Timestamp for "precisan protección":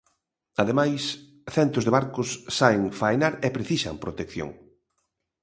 3.57-4.49